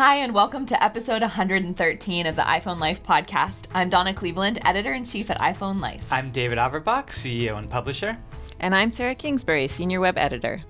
[0.00, 3.66] Hi, and welcome to episode 113 of the iPhone Life podcast.
[3.74, 6.10] I'm Donna Cleveland, editor in chief at iPhone Life.
[6.10, 8.16] I'm David Averbach, CEO and publisher.
[8.60, 10.62] And I'm Sarah Kingsbury, senior web editor.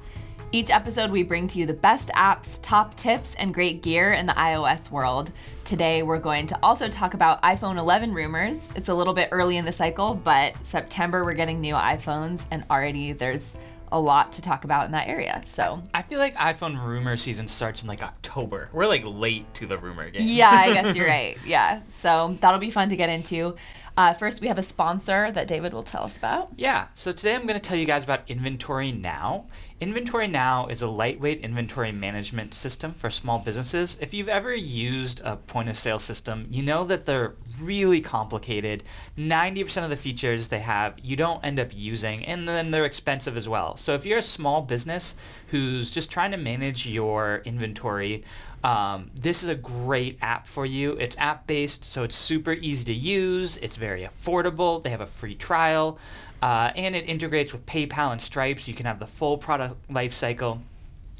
[0.50, 4.26] Each episode, we bring to you the best apps, top tips, and great gear in
[4.26, 5.30] the iOS world.
[5.64, 8.72] Today, we're going to also talk about iPhone 11 rumors.
[8.74, 12.64] It's a little bit early in the cycle, but September, we're getting new iPhones, and
[12.68, 13.54] already there's
[13.92, 15.42] a lot to talk about in that area.
[15.44, 18.68] So I feel like iPhone rumor season starts in like October.
[18.72, 20.22] We're like late to the rumor game.
[20.24, 21.36] Yeah, I guess you're right.
[21.44, 21.80] Yeah.
[21.90, 23.56] So that'll be fun to get into.
[23.96, 26.50] Uh, first, we have a sponsor that David will tell us about.
[26.56, 29.46] Yeah, so today I'm going to tell you guys about Inventory Now.
[29.80, 33.96] Inventory Now is a lightweight inventory management system for small businesses.
[34.00, 38.84] If you've ever used a point of sale system, you know that they're really complicated.
[39.16, 43.36] 90% of the features they have you don't end up using, and then they're expensive
[43.36, 43.76] as well.
[43.76, 45.14] So if you're a small business
[45.48, 48.22] who's just trying to manage your inventory,
[48.62, 50.92] um, this is a great app for you.
[50.92, 53.56] It's app based, so it's super easy to use.
[53.58, 54.82] It's very affordable.
[54.82, 55.98] They have a free trial.
[56.42, 59.90] Uh, and it integrates with PayPal and Stripe, so you can have the full product
[59.90, 60.60] life cycle.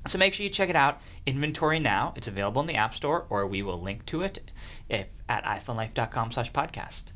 [0.07, 1.01] So make sure you check it out.
[1.27, 2.15] Inventory now.
[2.17, 4.51] It's available in the App Store, or we will link to it
[4.89, 7.13] if at iPhoneLife.com/podcast.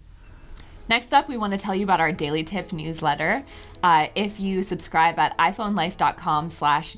[0.86, 3.42] Next up, we want to tell you about our daily tip newsletter.
[3.82, 6.96] Uh, if you subscribe at iPhoneLife.com slash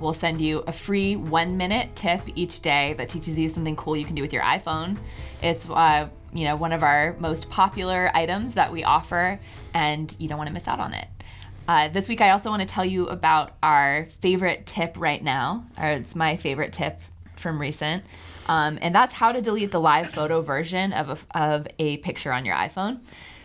[0.00, 3.94] we'll send you a free one minute tip each day that teaches you something cool
[3.94, 4.96] you can do with your iPhone.
[5.42, 9.38] It's uh, you know one of our most popular items that we offer,
[9.74, 11.08] and you don't want to miss out on it.
[11.68, 15.66] Uh, this week, I also want to tell you about our favorite tip right now,
[15.78, 17.00] or it's my favorite tip
[17.36, 18.02] from recent.
[18.48, 22.32] Um, and that's how to delete the live photo version of a, of a picture
[22.32, 23.00] on your iPhone.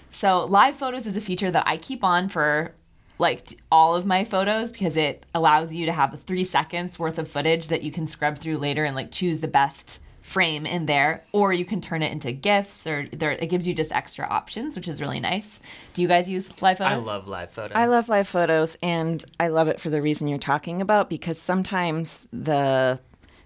[0.10, 2.74] So, live photos is a feature that I keep on for
[3.20, 7.28] like all of my photos because it allows you to have three seconds worth of
[7.28, 11.24] footage that you can scrub through later and like choose the best frame in there
[11.32, 14.76] or you can turn it into gifs or there it gives you just extra options
[14.76, 15.60] which is really nice
[15.96, 17.72] do you guys use live photos I love live photos.
[17.76, 21.42] I love live photos, and I love it for the reason you're talking about because
[21.42, 23.00] sometimes the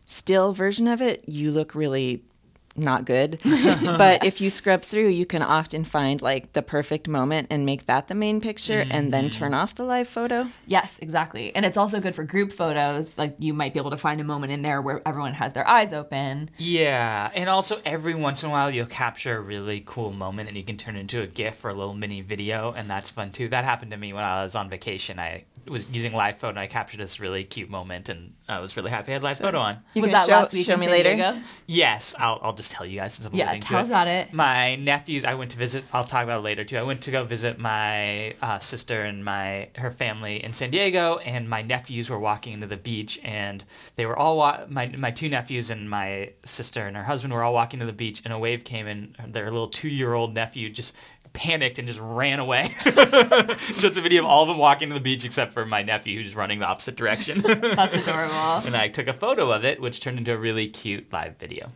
[0.06, 2.24] still version of it, you look really
[2.76, 3.40] not good.
[3.44, 7.86] but if you scrub through, you can often find like the perfect moment and make
[7.86, 8.92] that the main picture mm-hmm.
[8.92, 10.48] and then turn off the live photo.
[10.66, 11.56] Yes, exactly.
[11.56, 13.18] And it's also good for group photos.
[13.18, 15.68] Like you might be able to find a moment in there where everyone has their
[15.68, 16.50] eyes open.
[16.58, 17.30] Yeah.
[17.34, 20.64] And also every once in a while you'll capture a really cool moment and you
[20.64, 23.50] can turn it into a GIF or a little mini video and that's fun too.
[23.50, 25.20] That happened to me when I was on vacation.
[25.20, 28.76] I was using live photo and I captured this really cute moment and I was
[28.76, 29.78] really happy I had live so photo on.
[29.96, 30.66] Was that show, last week?
[30.66, 31.16] Show me later.
[31.16, 31.40] Diego?
[31.66, 34.34] Yes, I'll, I'll just tell you guys since I'm yeah, tell us about it.
[34.34, 35.86] My nephews, I went to visit.
[35.94, 36.78] I'll talk about it later too.
[36.78, 41.18] I went to go visit my uh, sister and my her family in San Diego,
[41.20, 43.64] and my nephews were walking into the beach, and
[43.96, 47.44] they were all wa- my my two nephews and my sister and her husband were
[47.44, 50.34] all walking to the beach, and a wave came, and their little two year old
[50.34, 50.94] nephew just
[51.34, 52.74] panicked and just ran away.
[52.86, 55.82] so it's a video of all of them walking to the beach except for my
[55.82, 57.42] nephew who's running the opposite direction.
[57.42, 58.36] That's adorable.
[58.66, 61.70] and I took a photo of it, which turned into a really cute live video.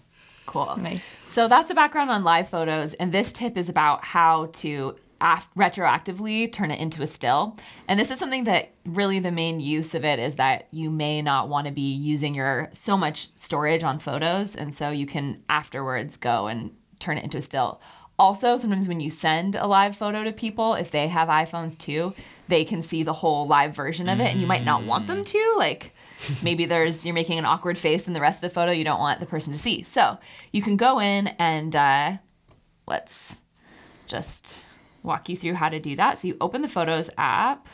[0.45, 0.77] Cool.
[0.77, 1.17] Nice.
[1.29, 5.49] So that's the background on live photos, and this tip is about how to af-
[5.57, 7.57] retroactively turn it into a still.
[7.87, 11.21] And this is something that really the main use of it is that you may
[11.21, 15.43] not want to be using your so much storage on photos, and so you can
[15.49, 17.81] afterwards go and turn it into a still.
[18.19, 22.15] Also, sometimes when you send a live photo to people, if they have iPhones too,
[22.47, 25.23] they can see the whole live version of it, and you might not want them
[25.23, 25.55] to.
[25.57, 25.93] Like,
[26.41, 28.99] maybe there's you're making an awkward face in the rest of the photo you don't
[28.99, 29.83] want the person to see.
[29.83, 30.17] So
[30.51, 32.17] you can go in and uh,
[32.87, 33.39] let's
[34.07, 34.65] just
[35.03, 36.17] walk you through how to do that.
[36.17, 37.67] So you open the Photos app.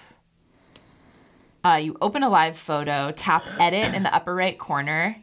[1.63, 5.15] Uh, you open a live photo, tap Edit in the upper right corner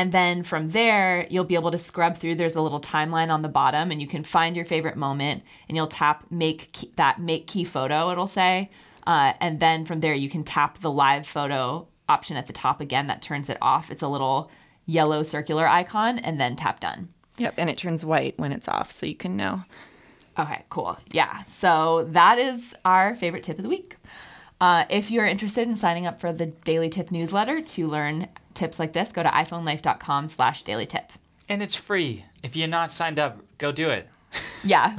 [0.00, 2.36] and then from there, you'll be able to scrub through.
[2.36, 5.76] There's a little timeline on the bottom, and you can find your favorite moment, and
[5.76, 8.10] you'll tap make key, that make key photo.
[8.10, 8.70] It'll say,
[9.06, 12.80] uh, and then from there, you can tap the live photo option at the top
[12.80, 13.08] again.
[13.08, 13.90] That turns it off.
[13.90, 14.50] It's a little
[14.86, 17.10] yellow circular icon, and then tap done.
[17.36, 19.64] Yep, and it turns white when it's off, so you can know.
[20.38, 20.96] Okay, cool.
[21.10, 23.96] Yeah, so that is our favorite tip of the week.
[24.62, 28.28] Uh, if you're interested in signing up for the daily tip newsletter to learn
[28.60, 31.10] tips like this, go to iPhoneLife.com slash daily tip.
[31.48, 32.24] And it's free.
[32.44, 34.08] If you're not signed up, go do it.
[34.62, 34.94] Yeah.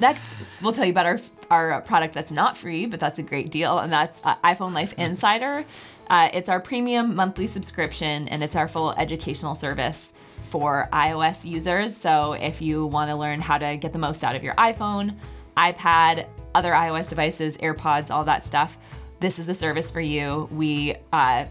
[0.00, 1.18] Next, we'll tell you about our,
[1.50, 4.92] our product that's not free, but that's a great deal, and that's uh, iPhone Life
[4.98, 5.64] Insider.
[6.10, 10.12] Uh, it's our premium monthly subscription, and it's our full educational service
[10.44, 11.96] for iOS users.
[11.96, 15.16] So if you want to learn how to get the most out of your iPhone,
[15.56, 18.76] iPad, other iOS devices, AirPods, all that stuff,
[19.20, 20.50] this is the service for you.
[20.52, 21.46] We uh,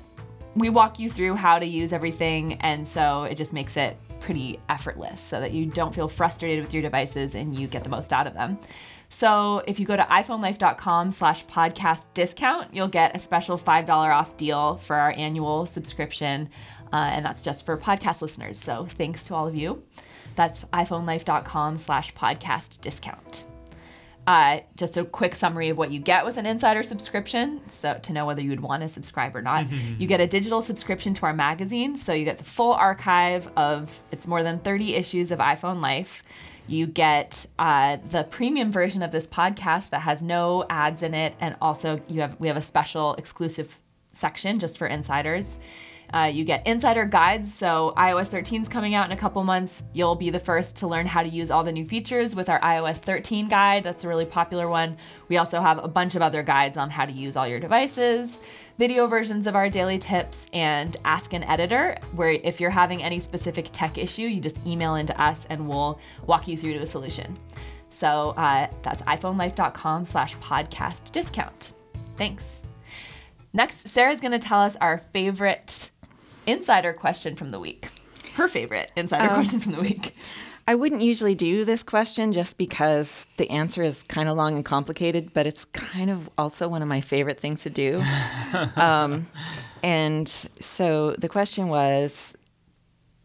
[0.55, 4.59] we walk you through how to use everything, and so it just makes it pretty
[4.69, 8.13] effortless so that you don't feel frustrated with your devices and you get the most
[8.13, 8.57] out of them.
[9.09, 14.37] So if you go to iPhoneLife.com slash podcast discount, you'll get a special $5 off
[14.37, 16.49] deal for our annual subscription.
[16.93, 18.57] Uh, and that's just for podcast listeners.
[18.57, 19.83] So thanks to all of you.
[20.35, 23.47] That's iPhoneLife.com slash podcast discount.
[24.27, 27.61] Uh, just a quick summary of what you get with an insider subscription.
[27.69, 29.65] So, to know whether you would want to subscribe or not,
[29.97, 31.97] you get a digital subscription to our magazine.
[31.97, 36.23] So, you get the full archive of it's more than 30 issues of iPhone Life.
[36.67, 41.33] You get uh, the premium version of this podcast that has no ads in it,
[41.39, 43.79] and also you have we have a special exclusive
[44.13, 45.57] section just for insiders.
[46.13, 47.53] Uh, you get insider guides.
[47.53, 49.83] So iOS 13 is coming out in a couple months.
[49.93, 52.59] You'll be the first to learn how to use all the new features with our
[52.59, 53.83] iOS 13 guide.
[53.83, 54.97] That's a really popular one.
[55.29, 58.39] We also have a bunch of other guides on how to use all your devices,
[58.77, 63.19] video versions of our daily tips, and Ask an Editor, where if you're having any
[63.19, 66.85] specific tech issue, you just email into us and we'll walk you through to a
[66.85, 67.37] solution.
[67.89, 71.73] So uh, that's iPhoneLife.com slash podcast discount.
[72.17, 72.61] Thanks.
[73.53, 75.90] Next, Sarah's going to tell us our favorite
[76.47, 77.87] insider question from the week.
[78.35, 80.13] Her favorite insider question from the week.
[80.67, 84.63] I wouldn't usually do this question just because the answer is kind of long and
[84.63, 88.01] complicated, but it's kind of also one of my favorite things to do.
[88.75, 89.25] um,
[89.83, 92.35] and so the question was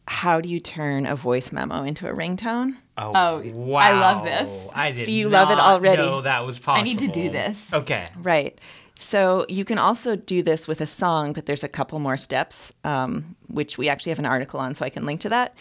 [0.09, 2.77] how do you turn a voice memo into a ringtone?
[2.97, 3.79] Oh, Oh, wow.
[3.81, 4.69] I love this.
[4.75, 5.99] I did So you love it already.
[6.03, 6.81] know that was possible.
[6.81, 7.73] I need to do this.
[7.75, 8.07] Okay.
[8.17, 8.59] Right.
[8.99, 12.73] So you can also do this with a song, but there's a couple more steps,
[12.83, 15.55] um, which we actually have an article on, so I can link to that.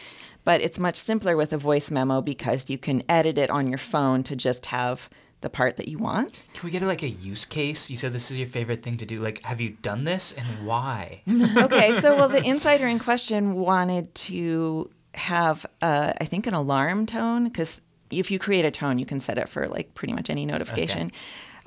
[0.46, 3.78] But it's much simpler with a voice memo because you can edit it on your
[3.78, 5.10] phone to just have
[5.42, 6.44] the part that you want.
[6.54, 7.90] Can we get like a use case?
[7.90, 9.22] You said this is your favorite thing to do.
[9.22, 11.22] Like, have you done this and why?
[11.58, 17.06] okay, so well, the insider in question wanted to have, uh, I think, an alarm
[17.06, 20.30] tone because if you create a tone, you can set it for like pretty much
[20.30, 21.12] any notification.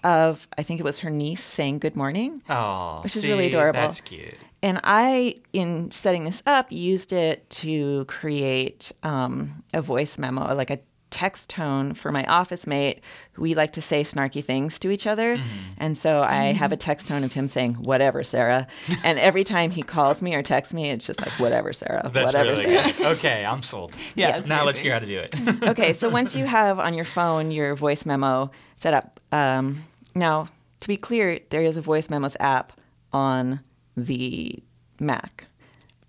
[0.04, 3.48] Of I think it was her niece saying good morning, Oh, Which is see, really
[3.48, 3.80] adorable.
[3.80, 4.34] That's cute.
[4.62, 10.70] and I, in setting this up, used it to create um, a voice memo, like
[10.70, 10.78] a
[11.10, 13.00] text tone for my office mate.
[13.36, 15.44] We like to say snarky things to each other, Mm-hmm.
[15.78, 18.66] and so I have a text tone of him saying "whatever, Sarah,"
[19.04, 22.26] and every time he calls me or texts me, it's just like "whatever, Sarah," That's
[22.26, 22.92] whatever, really Sarah.
[22.92, 23.06] good.
[23.18, 23.94] Okay, I'm sold.
[24.14, 25.34] Yeah, it's now let's hear how to do it.
[25.68, 29.84] okay, so once you have on your phone your voice memo set up, um,
[30.14, 30.48] now
[30.80, 32.72] to be clear, there is a voice memos app
[33.12, 33.60] on
[33.96, 34.62] the
[35.00, 35.46] Mac,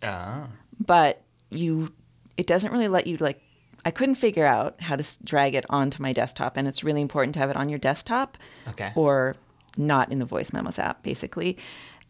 [0.04, 0.48] oh.
[0.86, 1.92] but you
[2.38, 3.42] it doesn't really let you like.
[3.86, 7.34] I couldn't figure out how to drag it onto my desktop, and it's really important
[7.36, 8.38] to have it on your desktop
[8.68, 8.92] Okay.
[8.96, 9.36] or
[9.78, 11.58] not in the voice memos app, basically.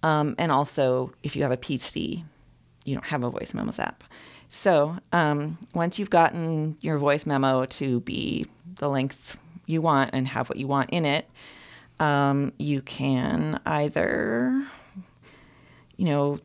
[0.01, 2.24] Um, and also, if you have a PC,
[2.86, 4.04] you don't have a voice memos app.
[4.50, 8.48] So um, once you've gotten your voice memo to be
[8.80, 9.38] the length
[9.68, 11.30] you want and have what you want in it,
[12.00, 14.65] um, you can either,
[15.98, 16.39] you know,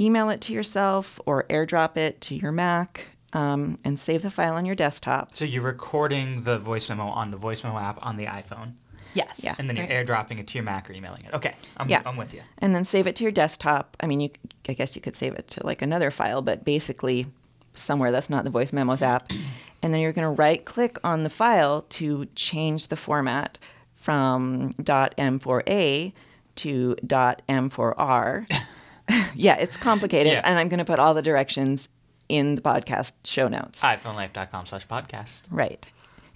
[0.00, 4.54] email it to yourself or airdrop it to your Mac um, and save the file
[4.54, 5.36] on your desktop.
[5.36, 8.72] So you're recording the voice memo on the voice memo app on the iPhone,
[9.14, 9.40] Yes.
[9.42, 9.54] Yeah.
[9.58, 10.06] and then you're Right.
[10.06, 11.34] airdropping it to your Mac or emailing it.
[11.34, 12.02] Okay, I'm, Yeah.
[12.06, 12.42] I'm with you.
[12.58, 13.96] and then save it to your desktop.
[14.00, 14.30] I mean, you,
[14.68, 17.26] I guess you could save it to like another file, but basically
[17.74, 19.30] somewhere that's not the voice memos app.
[19.82, 23.58] And then you're going to right click on the file to change the format
[23.94, 26.12] from .m4a
[26.56, 28.46] to .m4r.
[29.36, 30.40] yeah, it's complicated, Yeah.
[30.44, 31.88] and I'm going to put all the directions
[32.28, 33.80] in the podcast show notes.
[33.80, 35.42] iPhoneLife.com slash podcast.
[35.50, 35.86] Right.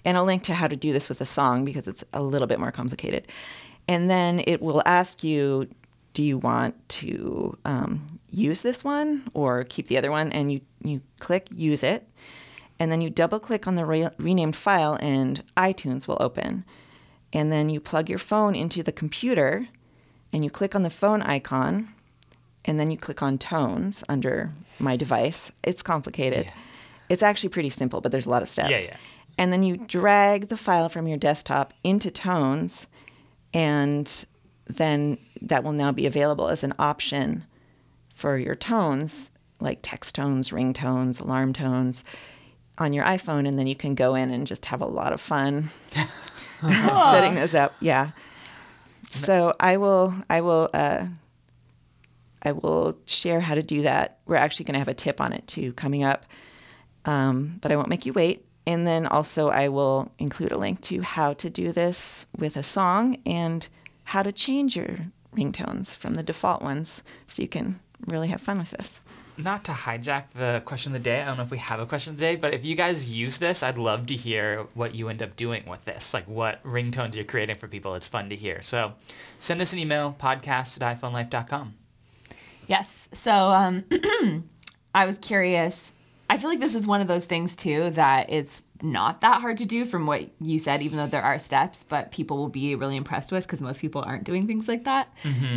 [0.03, 2.47] And a link to how to do this with a song because it's a little
[2.47, 3.27] bit more complicated.
[3.87, 5.67] And then it will ask you,
[6.13, 10.31] do you want to um, use this one or keep the other one?
[10.31, 12.07] And you, you click use it.
[12.79, 16.65] And then you double click on the re- renamed file and iTunes will open.
[17.31, 19.67] And then you plug your phone into the computer
[20.33, 21.93] and you click on the phone icon
[22.65, 25.51] and then you click on tones under my device.
[25.63, 26.45] It's complicated.
[26.45, 26.53] Yeah.
[27.09, 28.69] It's actually pretty simple, but there's a lot of steps.
[28.69, 28.97] Yeah, yeah.
[29.37, 32.87] And then you drag the file from your desktop into tones,
[33.53, 34.25] and
[34.67, 37.45] then that will now be available as an option
[38.13, 42.03] for your tones, like text tones, ringtones, alarm tones,
[42.77, 43.47] on your iPhone.
[43.47, 45.69] And then you can go in and just have a lot of fun
[46.61, 47.73] setting those up.
[47.79, 48.11] Yeah.
[49.09, 51.07] So I will, I will, uh,
[52.43, 54.19] I will share how to do that.
[54.25, 56.25] We're actually going to have a tip on it too coming up,
[57.05, 58.45] um, but I won't make you wait.
[58.67, 62.63] And then also, I will include a link to how to do this with a
[62.63, 63.67] song and
[64.03, 64.97] how to change your
[65.35, 69.01] ringtones from the default ones so you can really have fun with this.
[69.37, 71.85] Not to hijack the question of the day, I don't know if we have a
[71.85, 75.23] question today, but if you guys use this, I'd love to hear what you end
[75.23, 77.95] up doing with this, like what ringtones you're creating for people.
[77.95, 78.61] It's fun to hear.
[78.61, 78.93] So
[79.39, 81.75] send us an email, podcast at iPhoneLife.com.
[82.71, 83.09] Yes.
[83.11, 83.83] So um,
[84.95, 85.91] I was curious.
[86.29, 89.57] I feel like this is one of those things too that it's not that hard
[89.57, 92.73] to do from what you said, even though there are steps, but people will be
[92.75, 95.09] really impressed with because most people aren't doing things like that.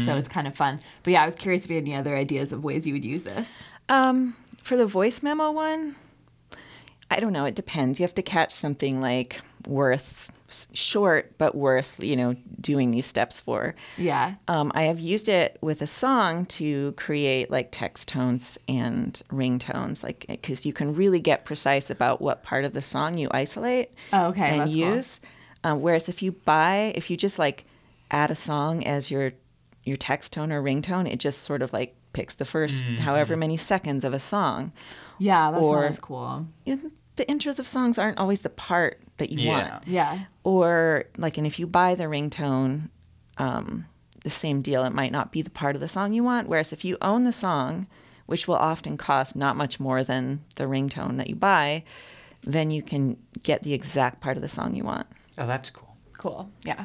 [0.04, 0.80] So it's kind of fun.
[1.04, 3.04] But yeah, I was curious if you had any other ideas of ways you would
[3.04, 3.62] use this.
[3.88, 5.94] Um, for the voice memo one,
[7.11, 7.44] I don't know.
[7.44, 8.00] It depends.
[8.00, 10.30] You have to catch something like worth s-
[10.73, 13.75] short, but worth you know doing these steps for.
[13.96, 14.34] Yeah.
[14.49, 20.02] Um, I have used it with a song to create like text tones and ringtones,
[20.02, 23.90] like because you can really get precise about what part of the song you isolate
[24.12, 24.94] Oh, okay, and that's cool.
[24.96, 25.20] use.
[25.62, 27.64] Um, whereas if you buy, if you just like
[28.11, 29.32] add a song as your
[29.84, 33.56] your text tone or ringtone, it just sort of like picks the 1st however many
[33.56, 34.73] seconds of a song.
[35.18, 36.46] Yeah, that's Or- not as cool.
[37.16, 39.71] You know, the intros of songs aren't always the part that you Yeah.
[39.71, 40.18] want Yeah.
[40.42, 42.88] or like and if you buy the ringtone
[43.38, 43.87] um,
[44.23, 46.73] the same deal it might not be the part of the song you want whereas
[46.73, 47.87] if you own the song
[48.26, 51.83] which will often cost not much more than the ringtone that you buy
[52.42, 55.06] then you can get the exact part of the song you want
[55.37, 55.97] Oh, that's cool.
[56.16, 56.49] Cool.
[56.64, 56.85] Yeah.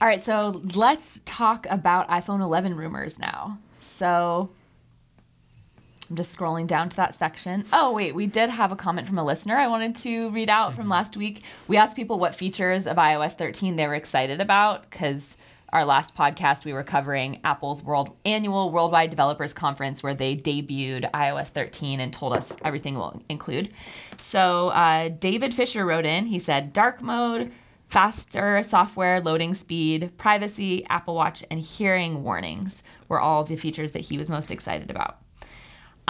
[0.00, 3.58] All right, so let's talk about iPhone 11 rumors now.
[3.80, 4.48] So
[6.10, 7.64] I'm just scrolling down to that section.
[7.72, 10.74] Oh, wait, we did have a comment from a listener I wanted to read out
[10.74, 11.44] from last week.
[11.68, 15.36] We asked people what features of iOS 13 they were excited about because
[15.72, 21.08] our last podcast we were covering Apple's world annual worldwide developers conference where they debuted
[21.12, 23.72] iOS 13 and told us everything will include.
[24.18, 26.26] So uh, David Fisher wrote in.
[26.26, 27.52] He said dark mode,
[27.86, 34.00] faster software loading speed, privacy, Apple Watch, and hearing warnings were all the features that
[34.00, 35.18] he was most excited about.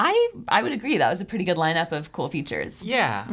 [0.02, 2.82] I I would agree that was a pretty good lineup of cool features.
[2.82, 3.26] Yeah.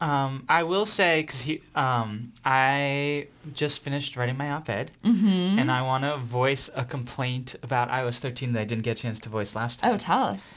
[0.00, 6.04] Um, I will say because um, I just finished writing my op-ed, and I want
[6.04, 9.56] to voice a complaint about iOS 13 that I didn't get a chance to voice
[9.56, 9.94] last time.
[9.94, 10.52] Oh, tell us.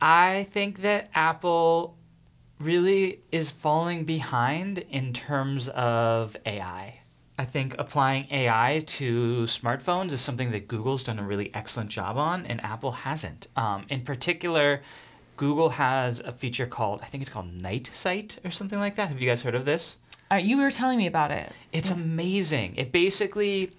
[0.00, 1.96] I think that Apple
[2.58, 7.00] really is falling behind in terms of AI.
[7.38, 12.16] I think applying AI to smartphones is something that Google's done a really excellent job
[12.16, 13.46] on, and Apple hasn't.
[13.56, 14.82] Um, in particular,
[15.36, 19.08] Google has a feature called, I think it's called Night Sight or something like that.
[19.08, 19.98] Have you guys heard of this?
[20.32, 21.52] Uh, you were telling me about it.
[21.72, 22.74] It's amazing.
[22.74, 23.70] It basically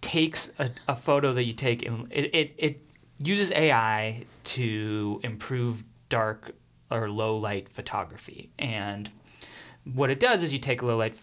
[0.00, 2.80] takes a, a photo that you take and it, it, it
[3.18, 6.52] uses AI to improve dark
[6.90, 8.50] or low light photography.
[8.58, 9.10] And
[9.84, 11.14] what it does is you take a low light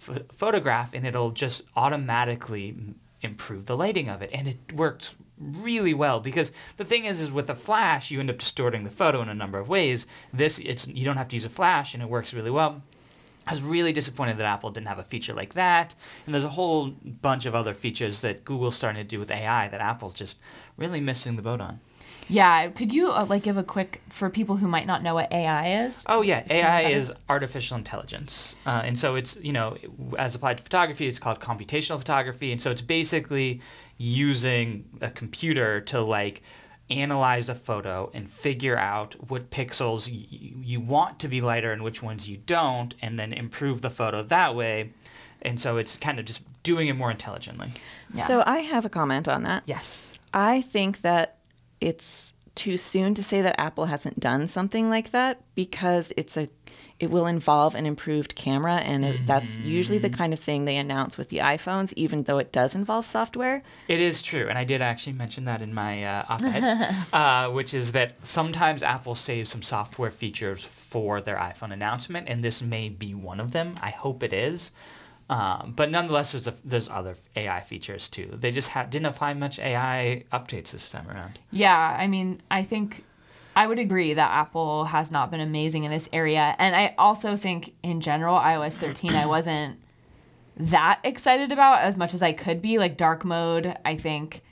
[0.00, 2.76] photograph and it'll just automatically
[3.22, 4.30] improve the lighting of it.
[4.32, 8.28] And it works really well because the thing is is with a flash you end
[8.28, 10.06] up distorting the photo in a number of ways.
[10.32, 12.82] This it's you don't have to use a flash and it works really well.
[13.46, 15.94] I was really disappointed that Apple didn't have a feature like that.
[16.26, 19.66] And there's a whole bunch of other features that Google's starting to do with AI
[19.68, 20.38] that Apple's just
[20.76, 21.80] really missing the boat on.
[22.30, 25.32] Yeah, could you uh, like give a quick for people who might not know what
[25.32, 26.04] AI is?
[26.08, 29.76] Oh yeah, AI is artificial intelligence, uh, and so it's you know
[30.16, 33.60] as applied to photography, it's called computational photography, and so it's basically
[33.98, 36.42] using a computer to like
[36.88, 40.26] analyze a photo and figure out what pixels y-
[40.62, 44.22] you want to be lighter and which ones you don't, and then improve the photo
[44.24, 44.92] that way.
[45.42, 47.72] And so it's kind of just doing it more intelligently.
[48.12, 48.26] Yeah.
[48.26, 50.18] so i have a comment on that Yes.
[50.34, 51.36] I think that
[51.80, 56.48] it's too soon to say that Apple hasn't done something like that because it's a
[56.98, 60.76] it will involve an improved camera and it, that's usually the kind of thing they
[60.76, 63.62] announce with the iPhones even though it does involve software.
[63.88, 67.72] It is true, and I did actually mention that in my uh, op-ed, uh, which
[67.72, 72.90] is that sometimes Apple saves some software features for their iPhone announcement, and this may
[72.90, 73.76] be one of them.
[73.80, 74.70] I hope it is,
[75.30, 78.36] um, but nonetheless, there's a, there's other AI features too.
[78.36, 81.38] They just didn't apply much AI updates this time around.
[81.52, 83.04] Yeah, I mean, I think
[83.54, 86.56] I would agree that Apple has not been amazing in this area.
[86.58, 89.78] And I also think in general, iOS 13, I wasn't
[90.56, 92.78] that excited about as much as I could be.
[92.78, 94.42] Like dark mode, I think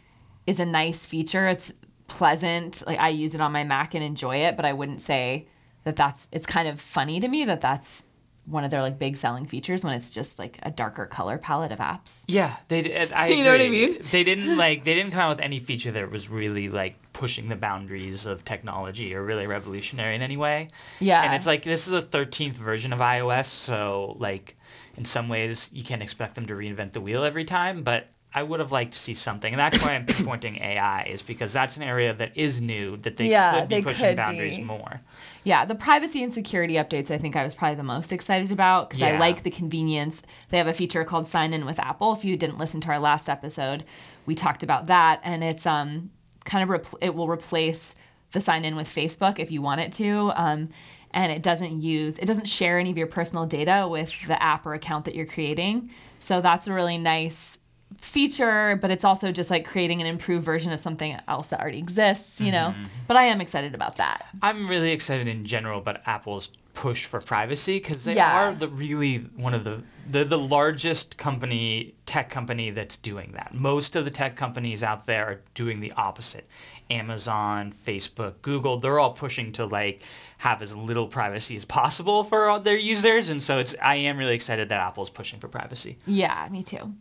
[0.47, 1.49] is a nice feature.
[1.49, 1.73] It's
[2.07, 2.85] pleasant.
[2.87, 5.49] Like I use it on my Mac and enjoy it, but I wouldn't say
[5.83, 8.05] that that's it's kind of funny to me that that's
[8.49, 11.73] one of their like big selling features when it's just like a darker color palette
[11.73, 12.25] of apps.
[12.27, 13.09] Yeah, they.
[13.11, 13.99] I You know what I mean?
[14.11, 14.85] They didn't like.
[14.85, 18.45] They didn't come out with any feature that was really like pushing the boundaries of
[18.45, 20.69] technology or really revolutionary in any way.
[21.01, 21.23] Yeah.
[21.23, 24.57] And it's like this is a 13th version of iOS, so like
[24.97, 28.43] in some ways you can't expect them to reinvent the wheel every time, but I
[28.43, 31.77] would have liked to see something, and that's why I'm pinpointing AI is because that's
[31.77, 34.65] an area that is new that they Yeah, could be pushing could boundaries be.
[34.65, 35.01] more.
[35.45, 38.89] Yeah, the privacy and security updates, I think I was probably the most excited about
[38.91, 40.23] because I like the convenience.
[40.51, 42.13] They have a feature called Sign In with Apple.
[42.13, 43.85] If you didn't listen to our last episode,
[44.27, 46.11] we talked about that, and it's um
[46.45, 47.95] kind of repl- it will replace
[48.33, 50.33] the sign in with Facebook if you want it to.
[50.35, 50.69] Um,
[51.11, 54.67] and it doesn't use it doesn't share any of your personal data with the app
[54.67, 55.91] or account that you're creating.
[56.21, 57.58] So that's a really nice
[58.01, 61.79] feature, but it's also just like creating an improved version of something else that already
[61.79, 62.75] exists, you know.
[62.77, 62.85] Mm-hmm.
[63.07, 64.27] But I am excited about that.
[64.43, 68.37] I'm really excited in general about Apple's push for privacy because they Yeah.
[68.51, 73.53] are the really one of the they're the largest company tech company that's doing that.
[73.53, 76.47] Most of the tech companies out there are doing the opposite.
[76.89, 80.03] Amazon, Facebook, Google, they're all pushing to like
[80.39, 84.17] have as little privacy as possible for all their users and so it's I am
[84.17, 85.99] really excited that Apple's pushing for privacy.
[86.07, 86.95] Yeah, me too.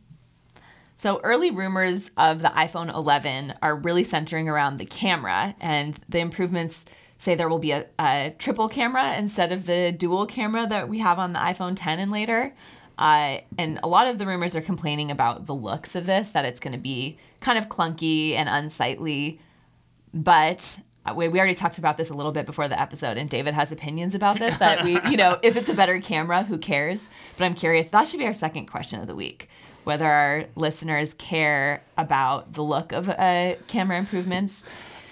[0.98, 6.20] So early rumors of the iPhone 11 are really centering around the camera, and the
[6.20, 6.86] improvements
[7.20, 11.00] say there will be a, a triple camera instead of the dual camera that we
[11.00, 12.54] have on the iPhone 10 and later.
[12.98, 16.46] Uh, and a lot of the rumors are complaining about the looks of this, that
[16.46, 19.40] it's going to be kind of clunky and unsightly.
[20.16, 23.30] But uh, we, we already talked about this a little bit before the episode, and
[23.30, 24.58] David has opinions about this.
[24.58, 27.08] That we, you know, if it's a better camera, who cares?
[27.38, 27.90] But I'm curious.
[27.90, 29.48] That should be our second question of the week:
[29.88, 34.66] whether our listeners care about the look of uh, camera improvements.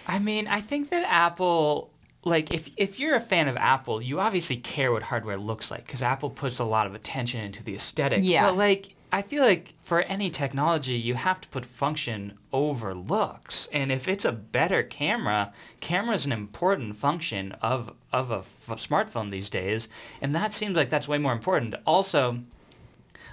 [0.06, 1.94] I mean, I think that Apple,
[2.26, 5.86] like, if if you're a fan of Apple, you obviously care what hardware looks like
[5.86, 8.20] because Apple puts a lot of attention into the aesthetic.
[8.22, 8.48] Yeah.
[8.48, 13.70] But like, I feel like for any technology, you have to put function over looks,
[13.72, 18.88] and if it's a better camera, camera is an important function of of a f-
[18.90, 19.88] smartphone these days,
[20.22, 21.76] and that seems like that's way more important.
[21.86, 22.44] Also.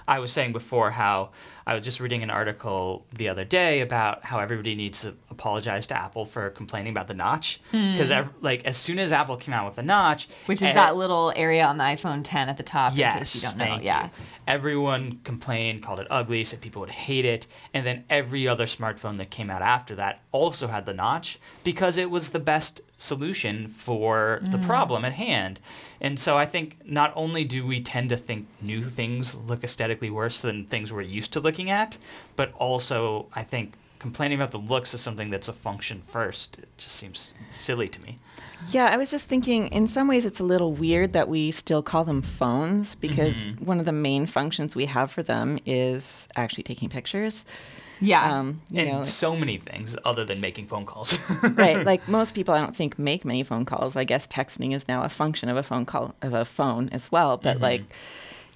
[0.07, 1.29] I was saying before how
[1.65, 5.87] I was just reading an article the other day about how everybody needs to apologize
[5.87, 9.65] to Apple for complaining about the notch because like as soon as Apple came out
[9.65, 10.31] with the notch, Hmm.
[10.47, 13.35] Which is that little area on the iPhone 10 at the top, Yes, in case
[13.35, 13.79] you don't know.
[13.81, 14.05] yeah.
[14.05, 14.09] you.
[14.45, 19.15] Everyone complained, called it ugly, said people would hate it, and then every other smartphone
[19.17, 23.67] that came out after that also had the notch because it was the best solution
[23.67, 24.65] for the Mm.
[24.65, 25.61] problem at hand.
[26.01, 30.09] And so I think not only do we tend to think new things look aesthetically
[30.09, 31.97] worse than things we're used to looking at,
[32.35, 36.67] but also I think complaining about the looks of something that's a function first it
[36.77, 38.17] just seems silly to me.
[38.69, 41.81] Yeah, I was just thinking in some ways it's a little weird that we still
[41.81, 43.63] call them phones because Mm-hmm.
[43.65, 47.45] one of the main functions we have for them is actually taking pictures.
[47.99, 48.39] Yeah.
[48.39, 51.17] Um, you and know, so many things other than making phone calls.
[51.43, 51.85] right.
[51.85, 53.95] Like most people, I don't think make many phone calls.
[53.95, 57.11] I guess texting is now a function of a phone call of a phone as
[57.11, 57.37] well.
[57.37, 57.83] But like,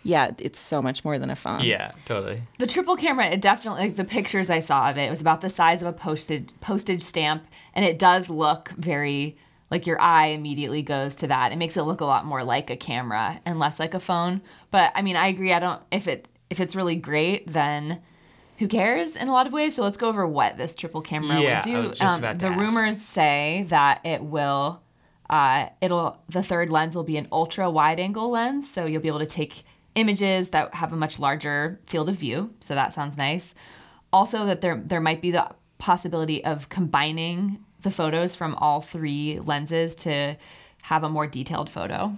[0.04, 1.62] yeah, it's so much more than a phone.
[1.62, 2.42] yeah, totally.
[2.60, 5.42] The triple camera, it definitely like the pictures I saw of it, it was about
[5.42, 9.38] the size of a postage postage stamp, and it does look very
[9.70, 11.52] like your eye immediately goes to that.
[11.52, 14.42] It makes it look a lot more like a camera and less like a phone.
[14.72, 15.54] But I mean, I agree.
[15.54, 18.02] I don't if it if it's really great, then
[18.58, 19.76] who cares in a lot of ways.
[19.76, 22.06] So let's go over what this triple camera Yeah, would do.
[22.06, 22.44] Um, the ask.
[22.44, 24.82] rumors say that it will
[25.30, 29.10] uh, it'll the third lens will be an ultra wide angle lens, so you'll be
[29.10, 29.64] able to take
[29.96, 32.54] images that have a much larger field of view.
[32.60, 33.54] So that sounds nice.
[34.14, 39.40] Also, that there there might be the possibility of combining the photos from all three
[39.40, 40.36] lenses to
[40.84, 42.18] have a more detailed photo.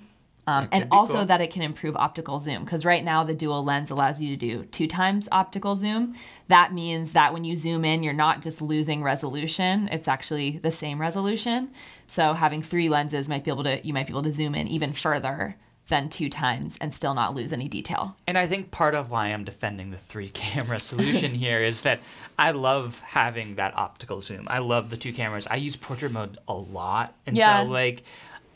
[0.50, 1.26] Um, and also cool.
[1.26, 4.38] that it can improve optical zoom because right now the dual lens allows you to
[4.38, 6.16] do two times optical zoom.
[6.48, 10.72] That means that when you zoom in, you're not just losing resolution; it's actually the
[10.72, 11.70] same resolution.
[12.08, 14.68] So having three lenses might be able to you might be able to zoom in
[14.68, 15.56] even further
[15.90, 18.16] than two times and still not lose any detail.
[18.28, 22.00] And I think part of why I'm defending the three camera solution here is that
[22.38, 24.48] I love having that optical zoom.
[24.48, 25.48] I love the two cameras.
[25.50, 27.16] I use portrait mode a lot.
[27.26, 27.64] And Yeah.
[27.64, 28.04] so like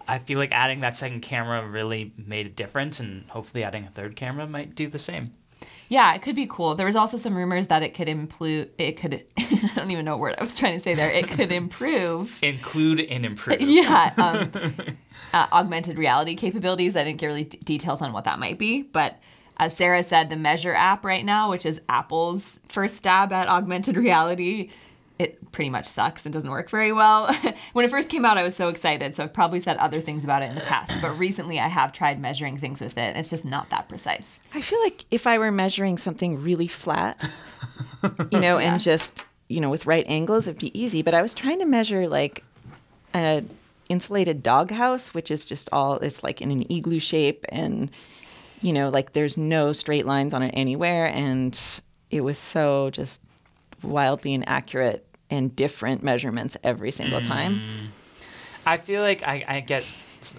[0.08, 3.89] I feel like adding that second camera really made a difference and hopefully adding a
[3.89, 5.32] third camera might do the same.
[5.89, 6.76] Yeah, it could be cool.
[6.76, 8.70] There was also some rumors that it could improve.
[8.78, 9.26] It could.
[9.38, 11.12] I don't even know what word I was trying to say there.
[11.12, 12.39] It could improve.
[12.44, 13.62] Include and improve.
[13.62, 14.52] yeah, um,
[15.34, 16.96] uh, augmented reality capabilities.
[16.96, 19.20] I didn't get really d- details on what that might be, but
[19.58, 23.96] as Sarah said, the Measure app right now, which is Apple's first stab at augmented
[23.96, 24.70] reality,
[25.19, 27.34] it pretty much sucks and doesn't work very well.
[27.73, 30.23] when it first came out, I was so excited, so I've probably said other things
[30.23, 33.02] about it in the past, but recently I have tried measuring things with it.
[33.02, 34.39] and It's just not that precise.
[34.54, 37.30] I feel like if I were measuring something really flat,
[38.32, 41.02] you know, and just, you know, with right angles, it'd be easy.
[41.04, 42.43] But I was trying to measure like
[43.13, 43.43] a
[43.89, 47.95] insulated doghouse, which is just all, it's like in an igloo shape and,
[48.62, 51.06] you know, like there's no straight lines on it anywhere.
[51.06, 51.60] And
[52.10, 53.19] it was so just
[53.84, 57.28] wildly inaccurate and different measurements every single mm.
[57.28, 57.62] time.
[58.65, 59.84] I feel like I, I get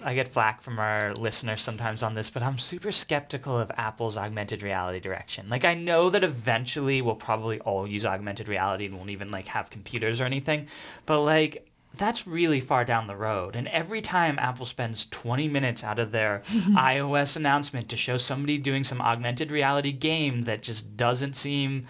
[0.03, 4.17] I get flack from our listeners sometimes on this, but I'm super skeptical of Apple's
[4.17, 5.47] augmented reality direction.
[5.47, 9.47] Like I know that eventually we'll probably all use augmented reality and won't even like
[9.47, 10.67] have computers or anything,
[11.05, 13.55] but like that's really far down the road.
[13.55, 18.57] And every time Apple spends 20 minutes out of their iOS announcement to show somebody
[18.57, 21.85] doing some augmented reality game that just doesn't seem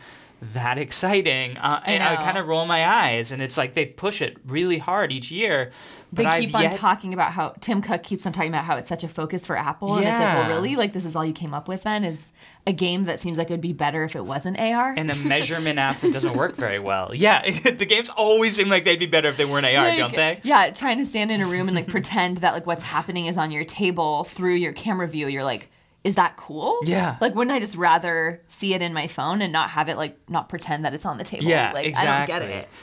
[0.54, 2.22] that exciting, uh, I and I know.
[2.22, 3.32] kind of roll my eyes.
[3.32, 5.72] And it's like they push it really hard each year.
[6.14, 8.64] But They I've keep on yet- talking about how Tim Cook keeps on talking about
[8.64, 11.14] how it's such a focus for Apple, and it's like, well, really, like this is
[11.16, 12.32] all you came up with then is
[12.68, 14.94] a game that seems like it would be better if it wasn't AR.
[14.96, 17.12] and a measurement app that doesn't work very well.
[17.14, 20.16] Yeah, the games always seem like they'd be better if they weren't AR, Like, don't
[20.16, 20.40] they?
[20.44, 23.36] Yeah, trying to stand in a room and like pretend that like what's happening is
[23.36, 25.28] on your table through your camera view.
[25.28, 25.70] You're like,
[26.06, 26.80] is that cool?
[26.86, 27.18] Yeah.
[27.20, 30.18] Like, wouldn't I just rather see it in my phone and not have it like
[30.30, 31.44] not pretend that it's on the table?
[31.46, 32.54] Yeah, like I don't get exactly.
[32.54, 32.70] it.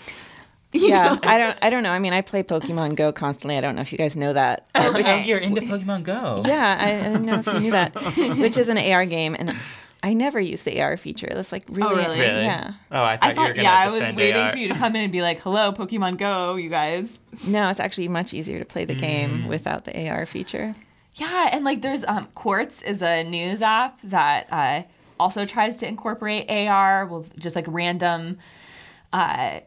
[0.74, 1.18] You Yeah, know?
[1.24, 1.58] I don't.
[1.60, 1.90] I don't know.
[1.90, 3.58] I mean, I play Pokemon Go constantly.
[3.58, 4.66] I don't know if you guys know that.
[4.74, 6.42] Oh, you're into Pokemon Go.
[6.46, 7.94] yeah, I, I didn't know if you knew that,
[8.38, 9.54] which is an AR game, and
[10.02, 11.28] I never use the AR feature.
[11.30, 12.18] That's like really, really?
[12.20, 12.42] Really?
[12.44, 12.72] yeah.
[12.90, 14.50] Oh, I thought, I you were gonna yeah, I was waiting AR.
[14.50, 17.78] for you to come in and be like, "Hello, Pokemon Go, you guys." No, it's
[17.80, 19.00] actually much easier to play the Mm.
[19.00, 20.72] game without the AR feature.
[21.14, 24.82] Yeah, and like there's um, Quartz is a news app that uh,
[25.20, 28.38] also tries to incorporate AR with just like random,
[29.12, 29.60] uh,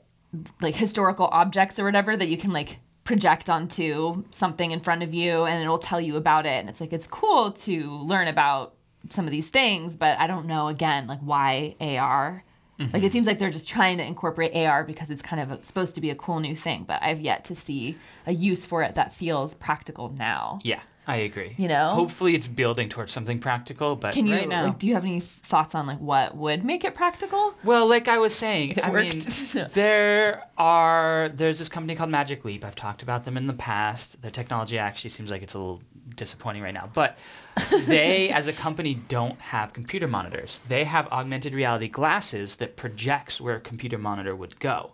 [0.61, 5.13] like historical objects or whatever that you can like project onto something in front of
[5.13, 6.59] you and it'll tell you about it.
[6.59, 8.73] And it's like it's cool to learn about
[9.09, 12.43] some of these things, but I don't know again like why AR.
[12.91, 15.63] Like it seems like they're just trying to incorporate AR because it's kind of a,
[15.63, 18.83] supposed to be a cool new thing, but I've yet to see a use for
[18.83, 20.59] it that feels practical now.
[20.61, 21.53] Yeah, I agree.
[21.57, 21.91] You know?
[21.91, 25.03] hopefully it's building towards something practical, but Can you right now, like do you have
[25.03, 27.53] any thoughts on like what would make it practical?
[27.63, 29.53] Well, like I was saying, I worked.
[29.55, 32.65] mean, there are there's this company called Magic Leap.
[32.65, 34.21] I've talked about them in the past.
[34.21, 35.81] Their technology actually seems like it's a little
[36.15, 37.17] disappointing right now, but
[37.85, 40.59] they as a company don't have computer monitors.
[40.67, 44.93] They have augmented reality glasses that projects where a computer monitor would go.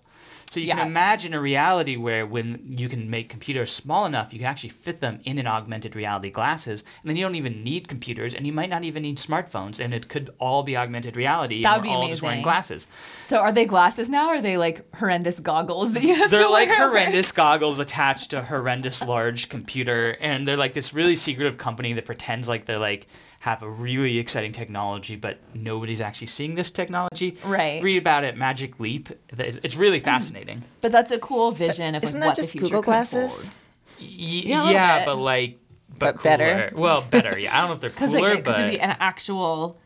[0.52, 0.80] So you Yeah.
[0.80, 4.72] can imagine a reality where when you can make computers small enough, you can actually
[4.72, 8.46] fit them in an augmented reality glasses, and then you don't even need computers, and
[8.46, 11.64] you might not even need smartphones, and it could all be augmented reality.
[11.64, 12.44] That and would we're be all just wearing amazing.
[12.44, 12.88] glasses.
[13.24, 14.28] So are they glasses now?
[14.28, 16.30] Or are they like horrendous goggles that you have?
[16.30, 21.16] They're like horrendous goggles attached to a horrendous large computer, and they're like this really
[21.16, 23.08] secretive company that pretends like they're like
[23.42, 27.36] have a really exciting technology, but nobody's actually seeing this technology.
[27.44, 27.82] Right.
[27.82, 29.10] Read about it, Magic Leap.
[29.30, 30.06] It's it's really hmm.
[30.06, 30.41] fascinating.
[30.82, 32.90] But that's a cool vision of like Isn't that what just the future Google could
[32.92, 33.32] glasses?
[33.32, 33.56] hold.
[34.00, 34.08] Y-
[34.46, 36.72] Yeah, yeah, but like, but, But better?
[36.74, 37.38] Well, better.
[37.38, 39.78] Yeah, I don't know if they're Because cooler, like it but could be an actual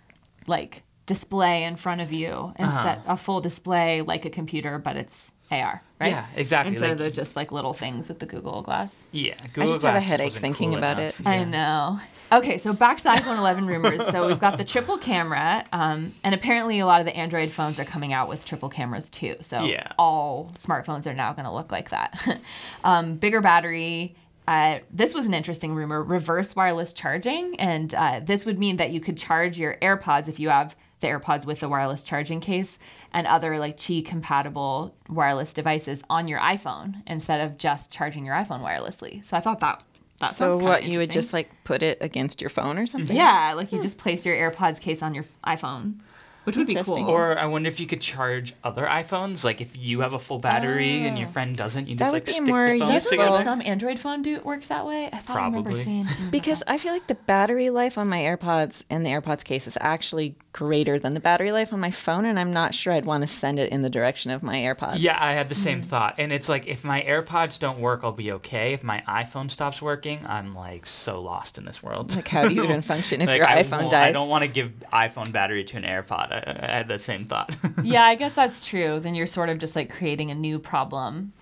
[0.47, 2.97] like display in front of you and Uh-huh.
[3.07, 6.07] a full display like a computer, but it's AR, right?
[6.11, 6.71] yeah, exactly.
[6.73, 9.05] Instead of like- the just like little things with the Google Glass.
[9.11, 9.47] yeah, Google Glass.
[9.47, 11.19] I Google just have a headache thinking cool about enough.
[11.19, 11.27] it.
[11.27, 11.99] I know.
[12.31, 14.03] Okay, so back to the iPhone 11 rumors.
[14.07, 17.79] So we've got the triple camera, um, and apparently a lot of the Android phones
[17.79, 19.35] are coming out with triple cameras too.
[19.41, 19.87] So Yeah.
[19.99, 22.39] all smartphones are now going to look like that.
[22.83, 24.15] um, bigger battery.
[24.47, 28.91] Uh, this was an interesting rumor: reverse wireless charging, and uh, this would mean that
[28.91, 32.79] you could charge your AirPods if you have the AirPods with the wireless charging case
[33.11, 38.35] and other like Qi compatible wireless devices on your iPhone instead of just charging your
[38.35, 39.23] iPhone wirelessly.
[39.25, 39.83] So I thought that
[40.19, 43.15] that So what you would just like put it against your phone or something?
[43.15, 45.99] Yeah, like you just place your AirPods case on your iPhone,
[46.45, 46.97] which would be cool.
[47.09, 49.43] Or I wonder if you could charge other iPhones.
[49.43, 52.25] Like if you have a full battery and your friend doesn't, you just That would
[52.25, 53.17] like stick more the phones Doesn't useful.
[53.25, 53.43] together.
[53.43, 55.09] some Android phone do work that way?
[55.11, 56.63] I thought I remember seeing something Because.
[56.67, 60.35] I feel like the battery life on my AirPods and the AirPods case is actually
[60.53, 63.27] greater than the battery life on my phone, and I'm not sure I'd want to
[63.27, 64.95] send it in the direction of my AirPods.
[64.99, 65.89] Yeah, I had the same Mm-hmm.
[65.89, 66.15] thought.
[66.17, 68.71] And it's like if my AirPods don't work, I'll be okay.
[68.73, 72.15] If my iPhone stops working, I'm like so lost in this world.
[72.15, 74.09] Like, how do you even function if Like, your I iPhone won't- dies?
[74.09, 76.34] I don't want to give iPhone battery to an AirPod.
[76.35, 77.55] I, I had the same thought.
[77.83, 78.99] yeah, I guess that's true.
[78.99, 81.33] Then you're sort of just like creating a new problem.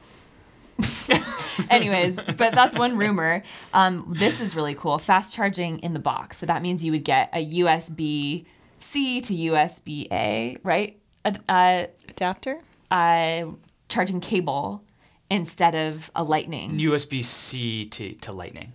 [1.70, 3.44] Anyways, but that's one rumor.
[3.74, 4.98] Um, this is really cool.
[4.98, 6.38] Fast charging in the box.
[6.38, 8.46] So that means you would get a USB
[8.80, 11.00] C to USB A, right?
[11.26, 12.60] A, a, Adapter?
[12.92, 13.46] a
[13.90, 14.84] charging cable
[15.30, 16.78] instead of a lightning.
[16.78, 18.74] USB C to, to Lightning.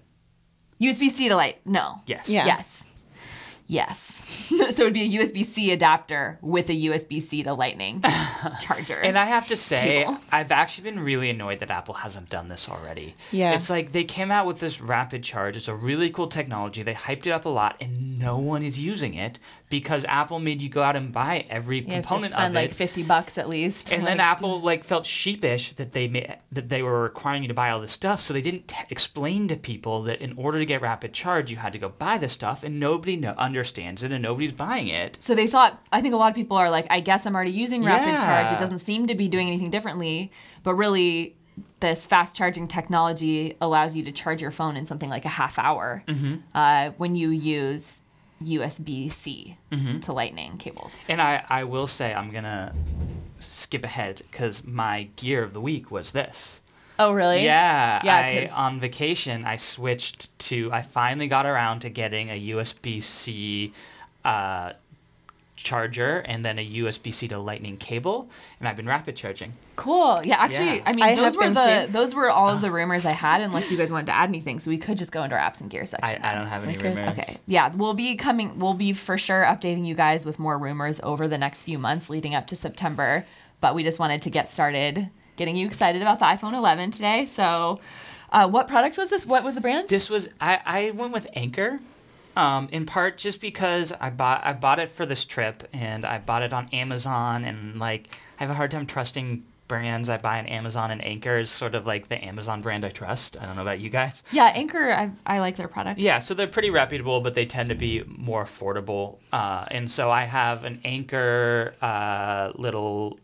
[0.81, 1.59] USB C to light.
[1.65, 2.01] No.
[2.07, 2.29] Yes.
[2.29, 2.47] Yeah.
[2.47, 2.85] Yes.
[3.71, 4.49] Yes.
[4.49, 8.03] so it would be a USB C adapter with a USB C to Lightning
[8.61, 8.97] charger.
[8.99, 10.19] And I have to say, Cable.
[10.33, 13.15] I've actually been really annoyed that Apple hasn't done this already.
[13.31, 13.53] Yeah.
[13.55, 15.57] It's like they came out with this rapid charge.
[15.57, 16.83] It's a really cool technology.
[16.83, 20.63] They hyped it up a lot, and no one is using it because Apple made
[20.63, 22.75] you go out and buy every you component spend of like it.
[22.75, 23.93] 50 bucks at least.
[23.93, 27.55] and then Apple like felt sheepish that they ma- that they were requiring you to
[27.55, 30.65] buy all this stuff, so they didn't t- explain to people that in order to
[30.65, 34.13] get rapid charge, you had to go buy this stuff, and nobody no- understands it,
[34.13, 35.19] and nobody's buying it.
[35.21, 37.51] So they thought, I think a lot of people are like, I guess I'm already
[37.51, 38.53] using rapid charge.
[38.53, 40.31] It doesn't seem to be doing anything differently.
[40.63, 41.35] But really,
[41.81, 45.59] this fast charging technology allows you to charge your phone in something like a half
[45.59, 46.37] hour Mm-hmm.
[46.55, 48.01] uh, when you use
[48.43, 49.99] USB C Mm-hmm.
[50.01, 50.97] to Lightning cables.
[51.09, 52.73] And I, I will say I'm gonna
[53.41, 56.61] skip ahead because my gear of the week was this.
[56.99, 57.45] Oh, really?
[57.45, 60.71] Yeah, Yeah, I, 'cause- on vacation I switched to.
[60.73, 63.73] I finally got around to getting a USB C
[64.25, 64.73] uh,
[65.57, 68.29] charger and then a USB C to Lightning cable,
[68.61, 69.55] and I've been rapid charging.
[69.77, 70.21] Cool.
[70.25, 70.83] Yeah, actually, Yeah.
[70.87, 71.93] I mean, I those were the too.
[71.93, 73.41] those were all of the rumors I had.
[73.43, 75.61] Unless you guys wanted to add anything, so we could just go into our apps
[75.61, 76.23] and gear I, section.
[76.23, 76.89] I don't have any Okay.
[76.95, 77.19] rumors.
[77.19, 77.37] Okay.
[77.47, 78.59] Yeah, we'll be coming.
[78.59, 82.09] We'll be for sure updating you guys with more rumors over the next few months
[82.11, 83.25] leading up to September.
[83.61, 87.25] But we just wanted to get started, getting you excited about the iPhone 11 today.
[87.25, 87.81] So,
[88.31, 89.25] uh, what product was this?
[89.25, 89.89] What was the brand?
[89.89, 91.81] This was I, I went with Anker,
[92.37, 96.19] um, in part just because I bought I bought it for this trip and I
[96.19, 100.39] bought it on Amazon and like I have a hard time trusting brands I buy
[100.39, 103.37] on Amazon and Anker is sort of like the Amazon brand I trust.
[103.41, 104.25] I don't know about you guys.
[104.33, 104.93] yeah, Anker.
[104.93, 106.01] I I like their product.
[106.01, 109.19] Yeah, so they're pretty reputable, but they tend to be more affordable.
[109.33, 113.19] Uh, and so I have an Anker uh, little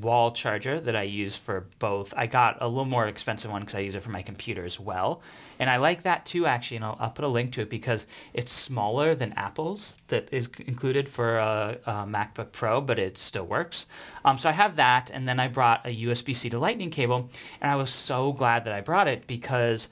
[0.00, 2.12] wall charger that I use for both.
[2.16, 4.78] I got a little more expensive one because I use it for my computer as
[4.78, 5.22] well.
[5.60, 6.78] And I like that too, actually.
[6.78, 10.48] And I'll, I'll put a link to it because it's smaller than Apple's that is
[10.66, 13.86] included for a, a MacBook Pro, but it still works.
[14.24, 17.28] Um, so I have that, and then I brought a USB C to Lightning cable,
[17.60, 19.88] and I was so glad that I brought it because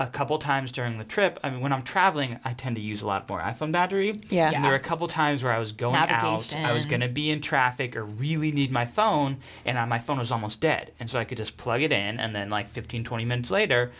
[0.00, 3.02] a couple times during the trip, I mean, when I'm traveling, I tend to use
[3.02, 4.14] a lot more iPhone battery.
[4.30, 4.50] Yeah.
[4.50, 7.08] And there were a couple times where I was going out, I was going to
[7.08, 10.92] be in traffic or really need my phone, and my phone was almost dead.
[10.98, 13.92] And so I could just plug it in, and then like 15, 20 minutes later,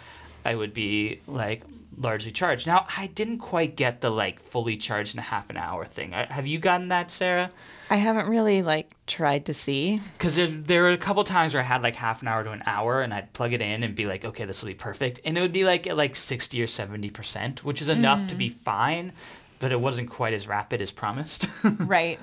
[0.44, 1.62] I would be like
[1.96, 2.66] largely charged.
[2.66, 6.14] Now, I didn't quite get the like fully charged in a half an hour thing.
[6.14, 7.50] I, have you gotten that, Sarah?
[7.90, 10.00] I haven't really like tried to see.
[10.18, 12.50] Because there, there were a couple times where I had like half an hour to
[12.50, 15.20] an hour, and I'd plug it in and be like, okay, this will be perfect,
[15.24, 18.34] and it would be like at like sixty or seventy percent, which is enough to
[18.34, 18.54] be mm.
[18.54, 19.12] fine,
[19.58, 21.46] but it wasn't quite as rapid as promised.
[21.78, 22.20] Right.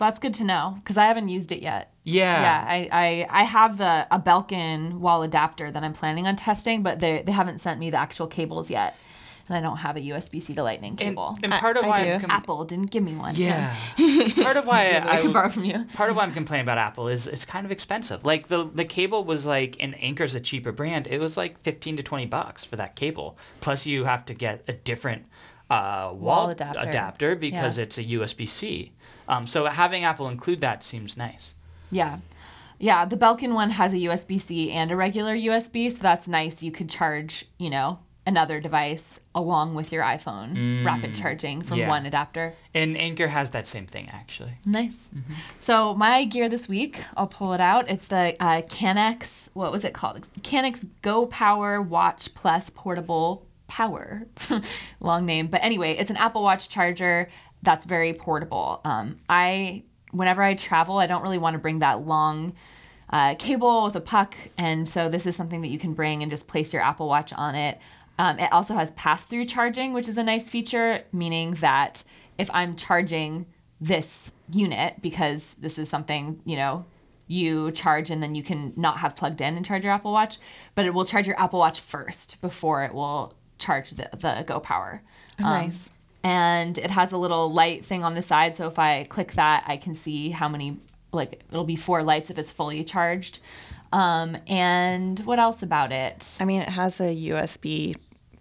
[0.00, 1.92] That's good to know because I haven't used it yet.
[2.02, 2.42] yeah.
[2.42, 2.88] Yeah, I,
[3.30, 7.22] I, I have the a Belkin wall adapter that I'm planning on testing, but they
[7.22, 8.96] they haven't sent me the actual cables yet,
[9.48, 11.36] and I don't have a USB C to Lightning cable.
[11.42, 12.00] and I- part of I why.
[12.08, 13.34] I'm com- Apple didn't give me one.
[13.36, 13.74] yeah,
[14.42, 15.84] part of why I, I, can borrow from you.
[15.94, 18.24] part of why I'm complaining about Apple is it's kind of expensive.
[18.24, 21.06] Like the the cable was like, and Anker's a cheaper brand.
[21.08, 23.36] It was like fifteen to twenty bucks for that cable.
[23.60, 25.26] Plus, you have to get a different
[25.70, 26.14] uh, wall,
[26.46, 26.80] Wall adapter.
[26.80, 27.36] adapter.
[27.36, 27.84] because Yeah.
[27.84, 28.92] it's a USB C.
[29.30, 31.54] Um, so having Apple include that seems nice.
[31.90, 32.18] Yeah.
[32.78, 36.62] Yeah, the Belkin one has a USB C and a regular USB, so that's nice.
[36.62, 41.88] You could charge, you know, another device along with your iPhone, rapid charging from yeah.
[41.88, 42.54] one adapter.
[42.74, 44.52] And Anker has that same thing actually.
[44.66, 45.08] Nice.
[45.60, 47.88] So my gear this week, I'll pull it out.
[47.88, 49.50] It's the uh, Kanex.
[49.52, 50.20] What was it called?
[50.42, 54.26] Kanex Go Power Watch Plus Portable Power.
[55.00, 57.28] Long name, but anyway, it's an Apple Watch charger
[57.62, 58.80] that's very portable.
[58.84, 62.54] Um, I whenever I travel, I don't really want to bring that long.
[63.10, 66.30] Uh, cable with a puck, and so this is something that you can bring and
[66.30, 67.78] just place your Apple Watch on it.
[68.18, 72.04] Um, it also has pass-through charging, which is a nice feature, meaning that
[72.38, 73.46] if I'm charging
[73.80, 76.84] this unit because this is something you know
[77.26, 80.38] you charge and then you can not have plugged in and charge your apple watch
[80.74, 84.58] but it will charge your apple watch first before it will charge the, the go
[84.60, 85.02] power
[85.38, 85.88] Um, nice.
[86.22, 89.64] And it has a little light thing on the side so if i click that
[89.66, 90.76] i can see how many
[91.12, 93.40] like it'll be four lights if it's fully charged
[93.92, 97.96] um, and what else about it I mean, it has a USB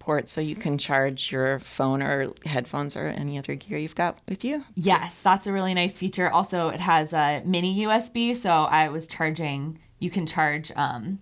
[0.09, 4.17] port so you can charge your phone or headphones or any other gear you've got
[4.27, 4.63] with you.
[4.73, 6.29] Yes, that's a really nice feature.
[6.31, 9.79] Also, it has a mini USB, so I was charging.
[9.99, 10.71] You can charge.
[10.75, 11.19] Um,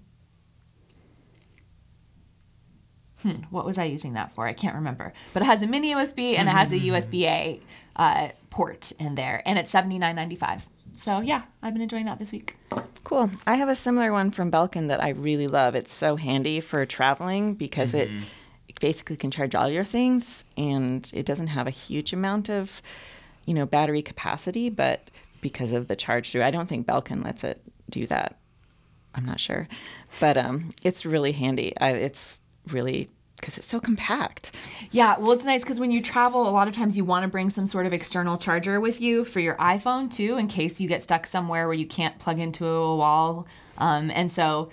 [3.21, 4.47] hmm, what was I using that for?
[4.47, 5.13] I can't remember.
[5.33, 7.59] But it has a mini USB and it has a USB A
[7.95, 10.67] uh, port in there, and it's seventy nine ninety five.
[10.95, 12.55] So yeah, I've been enjoying that this week.
[13.03, 13.31] Cool.
[13.45, 15.75] I have a similar one from Belkin that I really love.
[15.75, 18.09] It's so handy for traveling because it
[18.79, 22.81] basically can charge all your things, and it doesn't have a huge amount of,
[23.45, 24.69] you know, battery capacity.
[24.69, 25.09] But
[25.41, 28.37] because of the charge through, I don't think Belkin lets it do that.
[29.15, 29.67] I'm not sure,
[30.19, 31.73] but um, it's really handy.
[31.79, 32.41] I, it's
[32.73, 34.55] really because it's so compact.
[34.91, 37.27] Yeah, well, it's nice because when you travel, a lot of times you want to
[37.27, 40.87] bring some sort of external charger with you for your iPhone too, in case you
[40.87, 43.47] get stuck somewhere where you can't plug into a wall.
[43.77, 44.71] Um, and so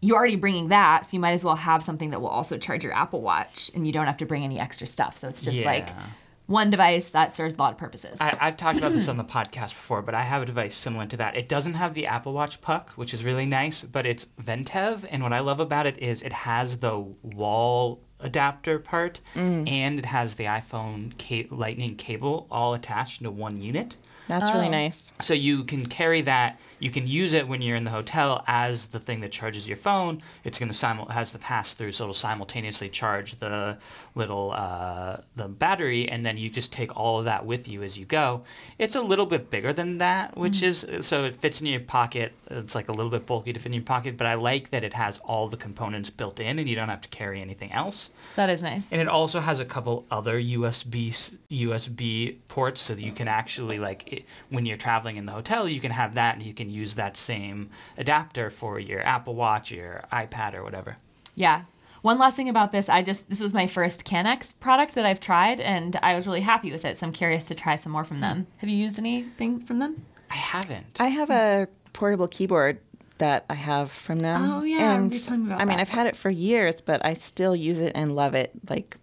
[0.00, 2.82] you're already bringing that, so you might as well have something that will also charge
[2.82, 5.18] your Apple Watch, and you don't have to bring any extra stuff.
[5.18, 6.02] So it's just like Yeah.
[6.50, 8.18] One device that serves a lot of purposes.
[8.20, 11.06] I, I've talked about this on the podcast before, but I have a device similar
[11.06, 11.36] to that.
[11.36, 15.22] It doesn't have the Apple Watch puck, which is really nice, but it's Ventev, and
[15.22, 20.34] what I love about it is it has the wall adapter part, and it has
[20.36, 23.96] the iPhone ca- Lightning cable all attached into one unit.
[24.28, 24.70] That's really Oh.
[24.70, 25.10] nice.
[25.20, 26.60] So you can carry that.
[26.78, 29.76] You can use it when you're in the hotel as the thing that charges your
[29.76, 30.22] phone.
[30.44, 33.78] It's going to simul has the pass through, so it'll simultaneously charge the
[34.14, 37.98] little uh, the battery, and then you just take all of that with you as
[37.98, 38.44] you go.
[38.78, 42.32] It's a little bit bigger than that, which is so it fits in your pocket.
[42.48, 44.84] It's like a little bit bulky to fit in your pocket, but I like that
[44.84, 48.09] it has all the components built in, and you don't have to carry anything else.
[48.36, 48.92] That is nice.
[48.92, 53.78] And it also has a couple other USB USB ports so that you can actually
[53.78, 56.70] like it, when you're traveling in the hotel, you can have that and you can
[56.70, 60.96] use that same adapter for your Apple Watch, your iPad, or whatever.
[61.34, 61.62] Yeah.
[62.02, 65.20] One last thing about this, I just this was my first Kanex product that I've
[65.20, 66.96] tried, and I was really happy with it.
[66.96, 68.22] So I'm curious to try some more from hmm.
[68.22, 68.46] them.
[68.58, 70.06] Have you used anything from them?
[70.30, 71.00] I haven't.
[71.00, 72.78] I have a portable keyboard
[73.20, 74.42] that I have from them.
[74.50, 75.80] Oh, yeah, I remember and you telling me about I mean, that.
[75.80, 78.50] I've had it for years, but I still use it and love it.
[78.68, 78.96] Like,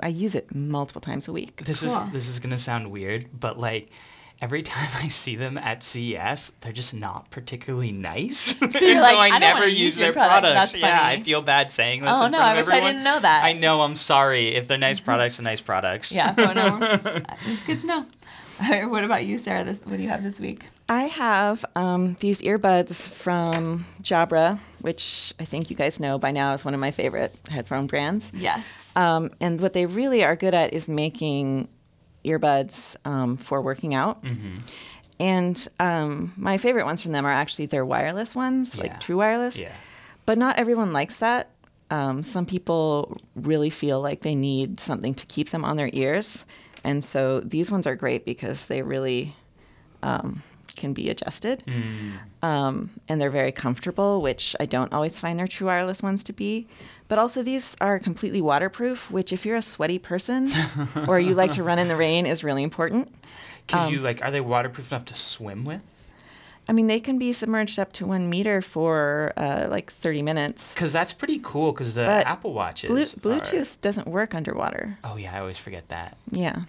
[0.00, 1.64] I use it multiple times a week.
[1.64, 1.90] this Cool.
[2.06, 3.90] is this is gonna sound weird, but like.
[4.40, 8.54] Every time I see them at CES, they're just not particularly nice.
[8.62, 10.70] and so you're I, "I never use use their product." products.
[10.74, 11.16] That's Yeah, funny.
[11.16, 12.10] I feel bad saying this.
[12.12, 13.42] Oh, in no, front I of wish I didn't know that.
[13.42, 13.80] I know.
[13.80, 14.54] I'm sorry.
[14.54, 16.12] If they're nice products, are nice products.
[16.12, 17.20] Yeah, phone number.
[17.46, 18.06] it's good to know.
[18.88, 19.64] what about you, Sarah?
[19.64, 20.64] This what do you have this week?
[20.88, 26.54] I have um, these earbuds from Jabra, which I think you guys know by now
[26.54, 28.30] is one of my favorite headphone brands.
[28.34, 28.92] Yes.
[28.96, 31.68] Um, and what they really are good at is making
[32.24, 34.24] earbuds um, for working out.
[35.20, 38.82] And um, my favorite ones from them are actually their wireless ones, Yeah.
[38.84, 39.58] like True Wireless.
[39.58, 39.72] Yeah.
[40.26, 41.50] But not everyone likes that.
[41.90, 46.44] Um, some people really feel like they need something to keep them on their ears.
[46.88, 49.34] And so these ones are great because they really
[50.02, 50.42] um,
[50.76, 51.62] can be adjusted.
[52.42, 56.32] Um, and they're very comfortable, which I don't always find their true wireless ones to
[56.32, 56.66] be.
[57.08, 60.50] But also, these are completely waterproof, which, if you're a sweaty person
[61.08, 63.08] or you like to run in the rain, is really important.
[63.66, 64.22] Can Um, you like?
[64.24, 65.82] Are they waterproof enough to swim with?
[66.70, 70.72] I mean, they can be submerged up to one meter for uh, like 30 minutes.
[70.74, 71.72] Because that's pretty cool.
[71.72, 72.90] Because the But Apple Watches.
[72.90, 74.98] Are- Bluetooth doesn't work underwater.
[75.02, 76.18] Oh yeah, I always forget that.
[76.30, 76.64] Yeah.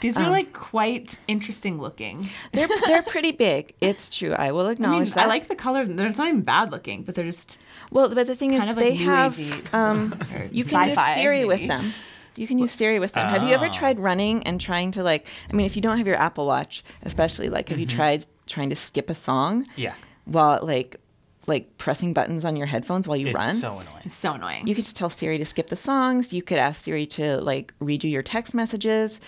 [0.00, 2.28] These are like quite interesting looking.
[2.52, 3.74] They're, they're pretty big.
[3.80, 4.32] It's true.
[4.32, 5.24] I will I mean, acknowledge that.
[5.24, 5.84] I like the color.
[5.84, 8.94] They're not even bad looking, but they're just well, but the thing is, like they
[8.94, 9.38] have.
[9.74, 10.14] Um,
[10.52, 11.92] you can use Siri with them.
[12.36, 13.28] You can use Siri with them.
[13.28, 13.70] Have you ever Oh.
[13.72, 15.26] tried running and trying to like?
[15.50, 18.70] I mean, if you don't have your Apple Watch, especially like, have you tried trying
[18.70, 19.94] to skip a song Yeah.
[20.26, 21.00] while like,
[21.46, 23.48] like pressing buttons on your headphones while you It's run?
[23.48, 24.02] It's so annoying.
[24.04, 24.66] It's so annoying.
[24.66, 26.32] You could just tell Siri to skip the songs.
[26.34, 29.18] You could ask Siri to like read you your text messages.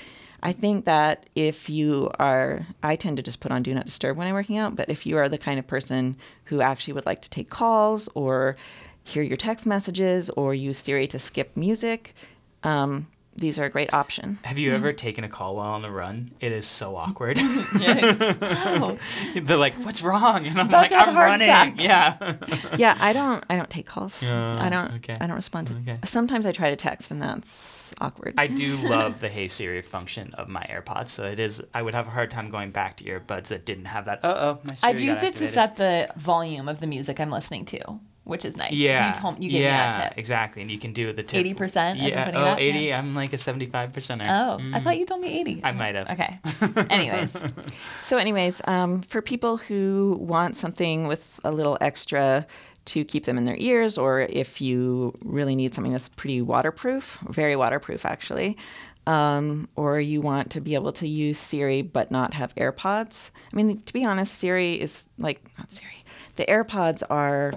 [0.42, 4.16] I think that if you are, I tend to just put on Do Not Disturb
[4.16, 7.06] when I'm working out, but if you are the kind of person who actually would
[7.06, 8.56] like to take calls or
[9.02, 12.14] hear your text messages or use Siri to skip music,
[12.62, 14.38] um, these are a great option.
[14.44, 16.32] Have you ever taken a call while on the run?
[16.40, 17.38] It is so awkward.
[17.40, 18.98] oh,
[19.34, 21.80] They're like, "What's wrong?" And I'm About like, to have a "I'm heart running." attack.
[21.80, 22.36] Yeah.
[22.76, 24.22] yeah, I don't, I don't take calls.
[24.22, 25.16] Yeah, I don't, okay.
[25.20, 25.74] I don't respond to.
[25.78, 25.98] Okay.
[26.04, 28.34] Sometimes I try to text, and that's awkward.
[28.38, 31.08] I do love the Hey Siri function of my AirPods.
[31.08, 31.62] So it is.
[31.74, 34.24] I would have a hard time going back to earbuds that didn't have that.
[34.24, 37.30] Uh oh, my Siri I've used it to set the volume of the music I'm
[37.30, 38.72] listening to, which is nice.
[38.72, 39.08] Yeah.
[39.08, 40.18] You told you gave yeah, me that tip.
[40.18, 40.60] exactly.
[40.62, 41.44] And you can do the tip.
[41.44, 41.96] 80%?
[41.98, 42.24] Yeah.
[42.26, 42.78] putting Oh, 80.
[42.78, 42.98] Yeah.
[42.98, 44.26] I'm like a 75 percenter.
[44.28, 45.62] Oh, I thought you told me 80.
[45.64, 46.10] I might have.
[46.10, 46.38] Okay.
[46.90, 47.36] Anyways,
[48.02, 52.46] So, anyways, um, for people who want something with a little extra
[52.86, 57.18] to keep them in their ears, or if you really need something that's pretty waterproof,
[57.28, 58.58] very waterproof actually,
[59.06, 63.30] um, or you want to be able to use Siri but not have AirPods.
[63.50, 66.04] I mean, to be honest, Siri is like, not Siri,
[66.36, 67.52] the AirPods are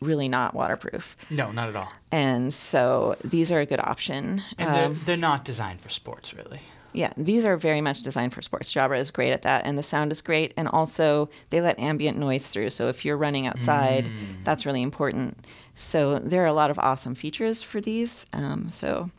[0.00, 1.16] really not waterproof.
[1.30, 1.92] No, not at all.
[2.12, 4.42] And so these are a good option.
[4.58, 6.60] And Um, they're, they're not designed for sports, really.
[6.92, 8.72] Yeah, these are very much designed for sports.
[8.72, 10.54] Jabra is great at that, and the sound is great.
[10.56, 12.70] And also, they let ambient noise through.
[12.70, 14.44] So if you're running outside, Mm.
[14.44, 15.44] that's really important.
[15.74, 18.26] So there are a lot of awesome features for these.
[18.32, 19.10] Um, so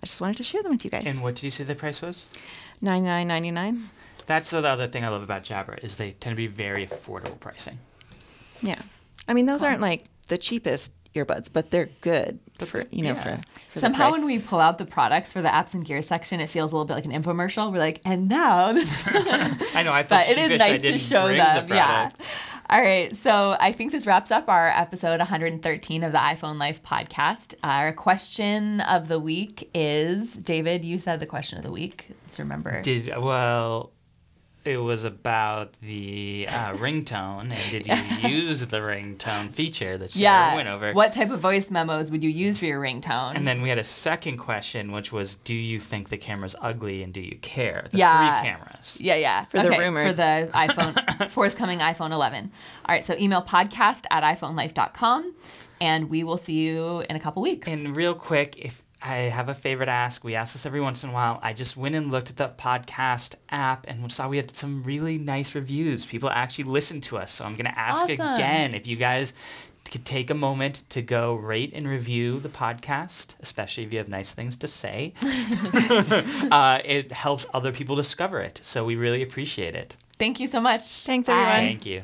[0.00, 1.02] I just wanted to share them with you guys.
[1.06, 2.30] And what did you say the price was?
[2.80, 3.90] Ninety nine ninety nine.
[4.26, 7.40] That's the other thing I love about Jabra is they tend to be very affordable
[7.40, 7.78] pricing.
[8.62, 8.80] Yeah,
[9.28, 13.12] I mean those aren't like the cheapest earbuds, but they're good But for you know
[13.12, 13.22] yeah.
[13.22, 14.12] for, for the Somehow, price.
[14.20, 16.74] when we pull out the products for the apps and gear section, it feels a
[16.76, 17.70] little bit like an infomercial.
[17.72, 20.80] We're like, and now this I know I felt but it sheepish is I nice
[20.82, 21.66] to didn't show them.
[21.66, 22.10] the Yeah.
[22.70, 23.16] All right.
[23.16, 27.54] So I think this wraps up our episode 113 of the iPhone Life podcast.
[27.64, 32.08] Our question of the week is David, you said the question of the week.
[32.26, 32.82] Let's remember.
[32.82, 33.90] Did well,
[34.64, 40.22] it was about the uh, ringtone, and did you use the ringtone feature that you
[40.22, 40.54] yeah.
[40.54, 40.92] went over?
[40.92, 43.34] What type of voice memos would you use for your ringtone?
[43.36, 47.02] And then we had a second question, which was, do you think the camera's ugly
[47.02, 47.86] and do you care?
[47.90, 48.40] The Yeah.
[48.40, 48.98] three cameras.
[49.00, 49.44] Yeah, yeah.
[49.46, 49.78] For the Okay.
[49.78, 52.50] For the iPhone, forthcoming iPhone 11.
[52.86, 55.34] All right, so email podcast at iPhoneLife.com,
[55.80, 57.68] and we will see you in a couple weeks.
[57.68, 61.10] And real quick, if I have a favorite ask, we ask this every once in
[61.10, 61.38] a while.
[61.42, 65.18] I just went and looked at the podcast app and saw we had some really
[65.18, 66.04] nice reviews.
[66.04, 67.30] People actually listened to us.
[67.30, 68.34] So I'm going to ask Awesome.
[68.34, 69.32] again if you guys
[69.90, 74.08] could take a moment to go rate and review the podcast, especially if you have
[74.08, 75.14] nice things to say.
[76.50, 78.60] uh, it helps other people discover it.
[78.62, 79.96] So we really appreciate it.
[80.18, 81.04] Thank you so much.
[81.04, 81.34] Thanks, Bye.
[81.34, 81.54] everyone.
[81.60, 82.02] Thank you.